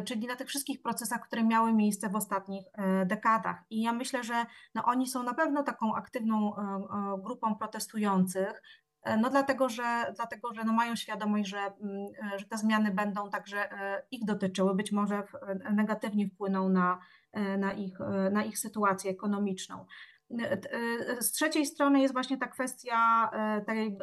czyli 0.06 0.28
na 0.28 0.36
tych 0.36 0.48
wszystkich 0.48 0.82
procesach, 0.82 1.22
które 1.22 1.44
miały 1.44 1.74
miejsce 1.74 2.10
w 2.10 2.16
ostatnich 2.16 2.66
dekadach. 3.06 3.64
I 3.70 3.82
ja 3.82 3.94
myślę, 3.94 4.24
że 4.24 4.46
no, 4.76 4.84
oni 4.86 5.08
są 5.08 5.24
na 5.24 5.34
pewno 5.34 5.64
taką 5.64 5.96
aktywną 5.96 6.54
grupą 7.24 7.56
protestujących, 7.56 8.62
E, 9.08 9.18
no 9.18 9.30
dlatego, 9.30 9.70
że, 9.70 10.14
dlatego, 10.16 10.54
że 10.54 10.64
no 10.64 10.74
mają 10.74 10.96
świadomość, 10.96 11.50
że, 11.50 11.58
mm, 11.58 12.08
że 12.38 12.46
te 12.46 12.58
zmiany 12.58 12.92
będą 12.92 13.30
także 13.30 13.72
e, 13.72 14.04
ich 14.12 14.26
dotyczyły, 14.26 14.76
być 14.76 14.92
może 14.92 15.24
negatywnie 15.72 16.28
wpłyną 16.28 16.70
na, 16.70 17.00
e, 17.32 17.58
na, 17.58 17.74
ich, 17.74 18.00
na 18.32 18.44
ich 18.44 18.60
sytuację 18.60 19.12
ekonomiczną. 19.12 19.86
Z 21.20 21.32
trzeciej 21.32 21.66
strony 21.66 22.02
jest 22.02 22.14
właśnie 22.14 22.38
ta 22.38 22.48
kwestia 22.48 23.32
tej, 23.66 23.98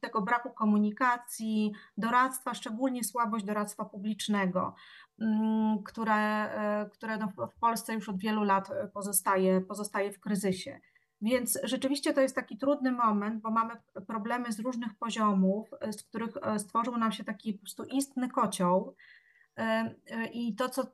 tego 0.00 0.22
braku 0.22 0.50
komunikacji, 0.50 1.72
doradztwa, 1.96 2.54
szczególnie 2.54 3.04
słabość 3.04 3.44
doradztwa 3.44 3.84
publicznego, 3.84 4.74
mm, 5.20 5.82
które, 5.82 6.50
które 6.92 7.16
no 7.16 7.28
w 7.28 7.58
Polsce 7.60 7.94
już 7.94 8.08
od 8.08 8.18
wielu 8.18 8.44
lat 8.44 8.68
pozostaje, 8.92 9.60
pozostaje 9.60 10.12
w 10.12 10.20
kryzysie. 10.20 10.80
Więc 11.22 11.58
rzeczywiście 11.62 12.12
to 12.12 12.20
jest 12.20 12.34
taki 12.34 12.58
trudny 12.58 12.92
moment, 12.92 13.42
bo 13.42 13.50
mamy 13.50 13.74
problemy 14.06 14.52
z 14.52 14.60
różnych 14.60 14.94
poziomów, 14.94 15.70
z 15.90 16.02
których 16.02 16.30
e, 16.42 16.58
stworzył 16.58 16.96
nam 16.96 17.12
się 17.12 17.24
taki 17.24 17.52
po 17.52 17.58
prostu 17.58 17.84
istny 17.84 18.28
kocioł. 18.28 18.94
E, 19.58 19.94
e, 20.10 20.26
I 20.26 20.54
to, 20.54 20.68
co 20.68 20.86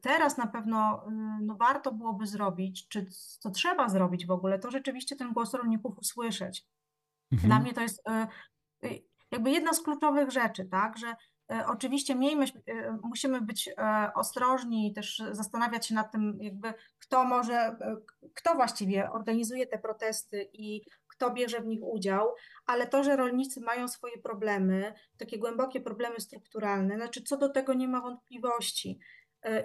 teraz 0.00 0.36
na 0.36 0.46
pewno 0.46 1.06
no, 1.42 1.56
warto 1.56 1.92
byłoby 1.92 2.26
zrobić, 2.26 2.88
czy 2.88 3.06
co 3.40 3.50
trzeba 3.50 3.88
zrobić 3.88 4.26
w 4.26 4.30
ogóle, 4.30 4.58
to 4.58 4.70
rzeczywiście 4.70 5.16
ten 5.16 5.32
głos 5.32 5.54
rolników 5.54 5.98
usłyszeć. 5.98 6.66
Mhm. 7.32 7.48
Dla 7.48 7.60
mnie 7.60 7.72
to 7.72 7.80
jest 7.80 8.02
jakby 9.30 9.50
jedna 9.50 9.72
z 9.72 9.82
kluczowych 9.82 10.30
rzeczy, 10.30 10.64
tak, 10.64 10.98
że 10.98 11.16
oczywiście 11.66 12.14
miejmy, 12.14 12.46
musimy 13.02 13.40
być 13.40 13.70
ostrożni 14.14 14.88
i 14.88 14.92
też 14.92 15.22
zastanawiać 15.30 15.86
się 15.86 15.94
nad 15.94 16.12
tym, 16.12 16.38
jakby 16.40 16.74
kto 16.98 17.24
może, 17.24 17.76
kto 18.34 18.54
właściwie 18.54 19.10
organizuje 19.10 19.66
te 19.66 19.78
protesty 19.78 20.48
i 20.52 20.82
kto 21.08 21.30
bierze 21.30 21.60
w 21.60 21.66
nich 21.66 21.80
udział, 21.82 22.28
ale 22.66 22.86
to, 22.86 23.04
że 23.04 23.16
rolnicy 23.16 23.60
mają 23.60 23.88
swoje 23.88 24.18
problemy, 24.18 24.94
takie 25.18 25.38
głębokie 25.38 25.80
problemy 25.80 26.20
strukturalne, 26.20 26.96
znaczy 26.96 27.22
co 27.22 27.36
do 27.36 27.48
tego 27.48 27.74
nie 27.74 27.88
ma 27.88 28.00
wątpliwości. 28.00 28.98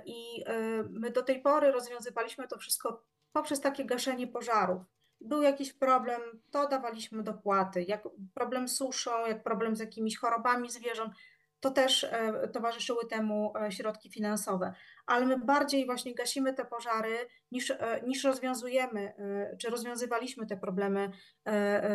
I 0.06 0.44
my 0.90 1.10
do 1.10 1.24
tej 1.24 1.42
pory 1.42 1.72
rozwiązywaliśmy 1.72 2.48
to 2.48 2.58
wszystko 2.58 3.04
poprzez 3.32 3.62
takie 3.62 3.86
gaszenie 3.86 4.28
pożarów. 4.28 4.82
Był 5.22 5.42
jakiś 5.42 5.74
problem, 5.74 6.22
to 6.51 6.68
dawaliśmy 6.68 7.24
dopłaty. 7.24 7.84
Jak 7.84 8.08
problem 8.34 8.68
z 8.68 8.75
suszą, 8.75 9.25
jak 9.28 9.44
problem 9.44 9.75
z 9.75 9.80
jakimiś 9.80 10.18
chorobami 10.18 10.70
zwierząt, 10.70 11.13
to 11.62 11.72
też 11.72 12.04
e, 12.04 12.48
towarzyszyły 12.48 13.06
temu 13.06 13.54
e, 13.58 13.72
środki 13.72 14.10
finansowe. 14.10 14.74
Ale 15.06 15.25
my 15.25 15.38
bardziej 15.38 15.86
właśnie 15.86 16.16
gasimy 16.16 16.54
te 16.54 16.66
pożary 16.66 17.18
niż, 17.51 17.72
e, 17.72 18.01
niż 18.08 18.24
rozwiązujemy, 18.24 19.13
czy 19.60 19.70
rozwiązywaliśmy 19.70 20.48
te 20.48 20.58
problemy 20.58 21.12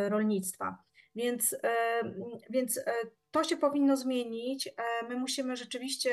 rolnictwa. 0.08 0.85
Więc, 1.16 1.56
więc 2.50 2.80
to 3.30 3.44
się 3.44 3.56
powinno 3.56 3.96
zmienić. 3.96 4.68
My 5.08 5.16
musimy 5.16 5.56
rzeczywiście 5.56 6.10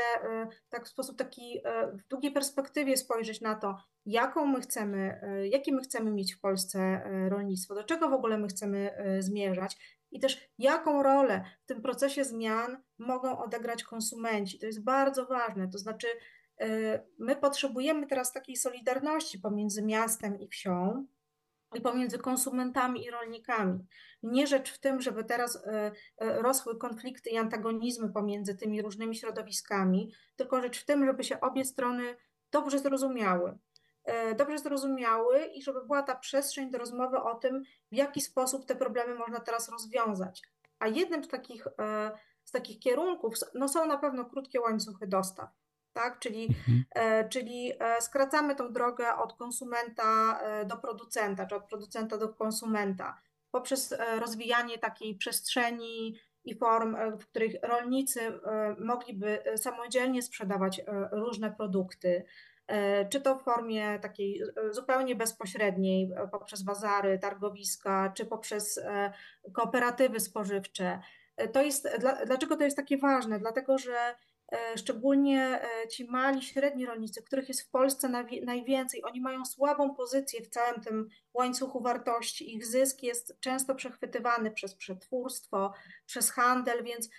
tak 0.70 0.86
w 0.86 0.90
sposób 0.90 1.18
taki 1.18 1.62
w 1.94 2.08
długiej 2.08 2.32
perspektywie 2.32 2.98
spojrzeć 2.98 3.42
na 3.42 3.56
to, 3.56 3.78
jaką 4.06 4.46
my 4.46 4.62
chcemy, 4.62 5.22
jakie 5.52 5.74
my 5.74 5.82
chcemy 5.82 6.12
mieć 6.12 6.36
w 6.36 6.40
Polsce 6.40 7.02
rolnictwo, 7.30 7.76
do 7.76 7.84
czego 7.84 8.10
w 8.10 8.14
ogóle 8.14 8.38
my 8.38 8.48
chcemy 8.48 8.92
zmierzać 9.20 9.78
i 10.12 10.20
też 10.20 10.50
jaką 10.58 11.04
rolę 11.04 11.44
w 11.64 11.66
tym 11.66 11.82
procesie 11.82 12.24
zmian 12.24 12.84
mogą 12.98 13.40
odegrać 13.40 13.84
konsumenci. 13.84 14.60
To 14.60 14.66
jest 14.66 14.84
bardzo 14.84 15.26
ważne. 15.26 15.68
To 15.68 15.78
znaczy, 15.78 16.08
my 17.20 17.36
potrzebujemy 17.36 18.08
teraz 18.08 18.34
takiej 18.34 18.56
solidarności 18.56 19.40
pomiędzy 19.40 19.84
miastem 19.84 20.40
i 20.40 20.48
wsią. 20.48 21.06
Pomiędzy 21.82 22.18
konsumentami 22.18 23.06
i 23.06 23.12
rolnikami. 23.12 23.80
Nie 24.24 24.48
rzecz 24.48 24.72
w 24.72 24.80
tym, 24.80 25.02
żeby 25.02 25.24
teraz 25.24 25.56
y, 25.56 25.60
y, 25.60 25.92
rosły 26.42 26.78
konflikty 26.78 27.30
i 27.30 27.38
antagonizmy 27.38 28.14
pomiędzy 28.14 28.56
tymi 28.56 28.82
różnymi 28.82 29.16
środowiskami, 29.16 30.14
tylko 30.36 30.62
rzecz 30.62 30.82
w 30.82 30.86
tym, 30.86 31.06
żeby 31.06 31.24
się 31.24 31.40
obie 31.40 31.66
strony 31.66 32.16
dobrze 32.52 32.80
zrozumiały. 32.80 33.58
E, 34.04 34.36
dobrze 34.36 34.58
zrozumiały 34.58 35.46
i 35.46 35.64
żeby 35.64 35.86
była 35.86 36.04
ta 36.04 36.16
przestrzeń 36.16 36.72
do 36.72 36.78
rozmowy 36.78 37.18
o 37.18 37.36
tym, 37.36 37.64
w 37.92 37.96
jaki 37.96 38.22
sposób 38.22 38.66
te 38.66 38.76
problemy 38.76 39.16
można 39.16 39.40
teraz 39.40 39.70
rozwiązać. 39.70 40.42
A 40.80 40.88
jednym 40.88 41.24
z 41.24 41.28
takich, 41.28 41.68
e, 41.80 42.12
z 42.44 42.52
takich 42.52 42.80
kierunków 42.80 43.34
no 43.54 43.68
są 43.68 43.86
na 43.86 43.98
pewno 43.98 44.26
krótkie 44.26 44.62
łańcuchy 44.62 45.08
dostaw. 45.08 45.50
Tak? 45.94 46.20
Czyli, 46.20 46.46
mhm. 46.46 46.86
E, 46.96 47.30
czyli 47.30 47.72
skracamy 48.00 48.56
tą 48.56 48.74
drogę 48.74 49.16
od 49.16 49.34
konsumenta 49.34 50.40
do 50.66 50.78
producenta, 50.78 51.46
czy 51.46 51.56
od 51.56 51.64
producenta 51.64 52.18
do 52.18 52.30
konsumenta, 52.30 53.22
poprzez 53.52 53.96
rozwijanie 54.20 54.78
takiej 54.78 55.16
przestrzeni 55.16 56.16
i 56.46 56.56
form, 56.56 56.96
w 57.20 57.26
których 57.26 57.54
rolnicy 57.64 58.40
mogliby 58.80 59.44
samodzielnie 59.56 60.22
sprzedawać 60.22 60.82
różne 61.12 61.52
produkty, 61.52 62.26
E, 62.68 63.06
czy 63.06 63.22
to 63.22 63.36
w 63.36 63.44
formie 63.44 64.00
takiej 64.00 64.42
e, 64.42 64.74
zupełnie 64.74 65.16
bezpośredniej, 65.16 66.12
e, 66.16 66.28
poprzez 66.28 66.64
bazary, 66.64 67.20
targowiska, 67.20 68.14
czy 68.16 68.26
poprzez 68.26 68.82
kooperatywy 69.54 70.20
spożywcze. 70.20 71.00
To 71.54 71.62
jest, 71.62 71.90
dlaczego 72.26 72.58
to 72.58 72.64
jest 72.64 72.78
takie 72.78 72.98
ważne? 72.98 73.40
Dlatego, 73.40 73.78
że 73.78 74.16
szczególnie 74.76 75.62
ci 75.90 76.06
mali, 76.06 76.42
średni 76.42 76.86
rolnicy, 76.86 77.24
których 77.24 77.48
jest 77.48 77.62
w 77.62 77.70
Polsce 77.70 78.10
najwięcej, 78.44 79.04
oni 79.04 79.22
mają 79.22 79.46
słabą 79.46 79.96
pozycję 79.96 80.42
w 80.42 80.50
całym 80.50 80.82
tym 80.82 81.10
łańcuchu 81.34 81.82
wartości. 81.82 82.56
Ich 82.56 82.66
zysk 82.66 83.04
jest 83.04 83.40
często 83.40 83.76
przechwytywany 83.76 84.52
przez 84.52 84.76
przetwórstwo, 84.76 85.74
przez 86.06 86.32
handel, 86.32 86.84
więc 86.84 87.10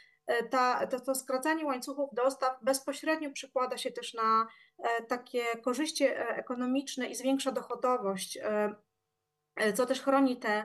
ta, 0.50 0.86
to, 0.86 1.00
to 1.00 1.14
skracanie 1.14 1.64
łańcuchów 1.64 2.10
dostaw 2.12 2.62
bezpośrednio 2.62 3.30
przekłada 3.30 3.78
się 3.78 3.92
też 3.92 4.14
na 4.14 4.46
E, 4.78 5.02
takie 5.02 5.44
korzyści 5.62 6.04
e, 6.04 6.28
ekonomiczne 6.28 7.06
i 7.06 7.14
zwiększa 7.14 7.52
dochodowość, 7.52 8.38
e, 8.42 9.72
co 9.74 9.86
też 9.86 10.02
chroni 10.02 10.36
te, 10.36 10.64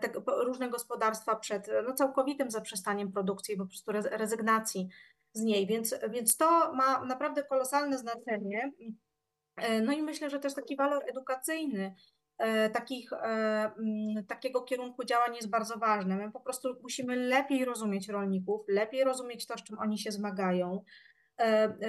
te 0.00 0.12
różne 0.44 0.70
gospodarstwa 0.70 1.36
przed 1.36 1.70
no, 1.88 1.94
całkowitym 1.94 2.50
zaprzestaniem 2.50 3.12
produkcji, 3.12 3.56
po 3.56 3.66
prostu 3.66 3.92
rezygnacji 3.92 4.88
z 5.32 5.42
niej. 5.42 5.66
Więc, 5.66 5.94
więc 6.10 6.36
to 6.36 6.74
ma 6.74 7.04
naprawdę 7.04 7.42
kolosalne 7.42 7.98
znaczenie. 7.98 8.72
No 9.82 9.92
i 9.92 10.02
myślę, 10.02 10.30
że 10.30 10.40
też 10.40 10.54
taki 10.54 10.76
walor 10.76 11.02
edukacyjny 11.10 11.94
takich, 12.72 13.10
takiego 14.28 14.62
kierunku 14.62 15.04
działań 15.04 15.34
jest 15.36 15.50
bardzo 15.50 15.78
ważny. 15.78 16.16
My 16.16 16.32
po 16.32 16.40
prostu 16.40 16.68
musimy 16.82 17.16
lepiej 17.16 17.64
rozumieć 17.64 18.08
rolników, 18.08 18.60
lepiej 18.68 19.04
rozumieć 19.04 19.46
to, 19.46 19.58
z 19.58 19.62
czym 19.62 19.78
oni 19.78 19.98
się 19.98 20.12
zmagają, 20.12 20.84
E, 20.84 21.09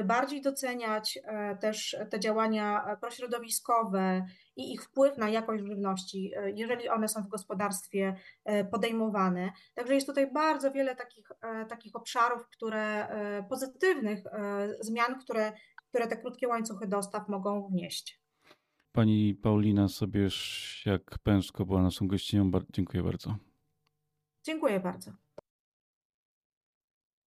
bardziej 0.04 0.42
doceniać 0.42 1.20
e, 1.24 1.58
też 1.58 1.98
te 2.10 2.20
działania 2.20 2.98
prośrodowiskowe 3.02 4.26
i 4.56 4.74
ich 4.74 4.84
wpływ 4.84 5.18
na 5.18 5.30
jakość 5.30 5.64
żywności, 5.64 6.32
e, 6.36 6.52
jeżeli 6.52 6.90
one 6.90 7.08
są 7.08 7.24
w 7.24 7.28
gospodarstwie 7.28 8.16
podejmowane. 8.72 9.52
Także 9.76 9.96
jest 9.96 10.08
tutaj 10.08 10.32
bardzo 10.32 10.72
wiele 10.72 10.96
takich, 10.96 11.28
takich 11.70 11.96
obszarów, 11.96 12.48
które 12.48 13.08
pozytywnych 13.50 14.24
zmian, 14.80 15.20
które, 15.20 15.54
które 15.90 16.08
te 16.08 16.18
krótkie 16.18 16.48
łańcuchy 16.48 16.88
dostaw 16.88 17.30
mogą 17.30 17.68
wnieść. 17.68 18.22
Pani 18.92 19.36
Paulina 19.36 19.88
Sobierz-jak-Pęczko 19.88 21.66
była 21.66 21.82
naszą 21.82 22.08
gościnią. 22.08 22.52
Dziękuję 22.70 23.04
bardzo. 23.04 23.36
Dziękuję 24.44 24.80
bardzo. 24.80 25.12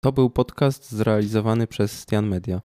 To 0.04 0.12
był 0.12 0.30
podcast 0.30 0.92
zrealizowany 0.92 1.66
przez 1.66 2.00
Stian 2.00 2.26
Media. 2.26 2.60